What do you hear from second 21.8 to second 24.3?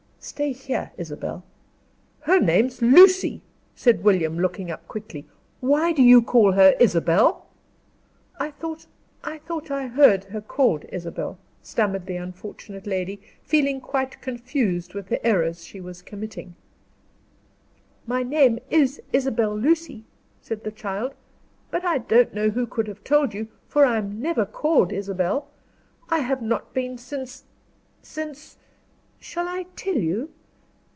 I don't know who could have told you, for I am